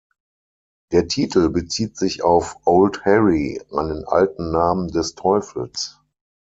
Der 0.91 1.07
Titel 1.07 1.49
bezieht 1.49 1.95
sich 1.95 2.23
auf 2.23 2.57
„Old 2.65 3.05
Harry“, 3.05 3.61
einen 3.71 4.03
alten 4.07 4.49
Namen 4.51 4.87
des 4.87 5.13
Teufels. 5.13 5.99